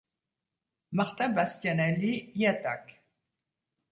Marta 0.93 1.27
Bastianelli 1.27 2.31
y 2.33 2.47
attaque. 2.47 2.99